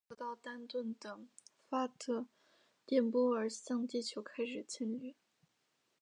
[0.09, 1.19] 由于接受到丹顿的
[1.69, 2.25] 发的
[2.87, 5.13] 电波而向地球开始侵略。